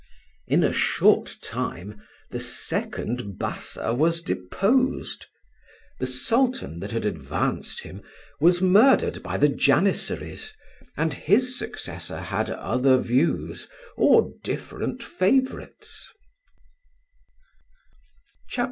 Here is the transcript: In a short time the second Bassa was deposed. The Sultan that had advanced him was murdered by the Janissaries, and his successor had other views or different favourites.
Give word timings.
In 0.47 0.63
a 0.63 0.73
short 0.73 1.35
time 1.43 2.01
the 2.31 2.39
second 2.39 3.37
Bassa 3.37 3.93
was 3.93 4.23
deposed. 4.23 5.27
The 5.99 6.07
Sultan 6.07 6.79
that 6.79 6.89
had 6.89 7.05
advanced 7.05 7.81
him 7.83 8.01
was 8.39 8.63
murdered 8.63 9.21
by 9.21 9.37
the 9.37 9.47
Janissaries, 9.47 10.55
and 10.97 11.13
his 11.13 11.55
successor 11.55 12.19
had 12.19 12.49
other 12.49 12.97
views 12.97 13.69
or 13.95 14.31
different 14.43 15.03
favourites. 15.03 16.11